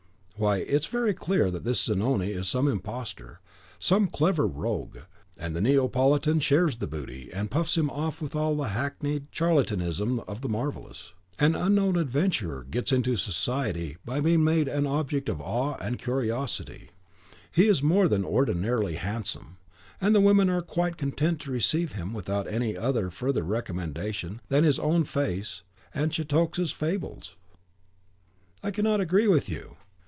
"Why, 0.37 0.57
it 0.57 0.69
is 0.69 0.87
very 0.87 1.13
clear 1.13 1.51
that 1.51 1.63
this 1.63 1.83
Zanoni 1.85 2.31
is 2.31 2.47
some 2.49 2.67
imposter, 2.67 3.41
some 3.77 4.07
clever 4.07 4.47
rogue; 4.47 4.97
and 5.37 5.55
the 5.55 5.61
Neapolitan 5.61 6.39
shares 6.39 6.77
the 6.77 6.87
booty, 6.87 7.29
and 7.31 7.51
puffs 7.51 7.77
him 7.77 7.91
off 7.91 8.23
with 8.23 8.35
all 8.35 8.55
the 8.55 8.69
hackneyed 8.69 9.27
charlatanism 9.31 10.19
of 10.21 10.41
the 10.41 10.49
marvellous. 10.49 11.13
An 11.37 11.53
unknown 11.53 11.95
adventurer 11.95 12.63
gets 12.63 12.91
into 12.91 13.17
society 13.17 13.97
by 14.03 14.19
being 14.19 14.43
made 14.43 14.67
an 14.67 14.87
object 14.87 15.29
of 15.29 15.39
awe 15.39 15.75
and 15.79 15.99
curiosity; 15.99 16.89
he 17.51 17.67
is 17.67 17.83
more 17.83 18.07
than 18.07 18.25
ordinarily 18.25 18.95
handsome, 18.95 19.57
and 19.99 20.15
the 20.15 20.21
women 20.21 20.49
are 20.49 20.63
quite 20.63 20.97
content 20.97 21.39
to 21.41 21.51
receive 21.51 21.91
him 21.91 22.13
without 22.13 22.47
any 22.47 22.75
other 22.75 23.09
recommendation 23.19 24.41
than 24.49 24.63
his 24.63 24.79
own 24.79 25.03
face 25.03 25.61
and 25.93 26.11
Cetoxa's 26.11 26.71
fables." 26.71 27.35
"I 28.63 28.71
cannot 28.71 28.99
agree 28.99 29.27
with 29.27 29.47
you. 29.47 29.77